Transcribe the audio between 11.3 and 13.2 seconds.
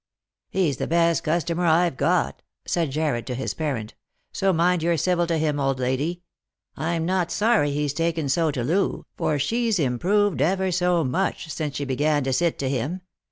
since she began to sit to him.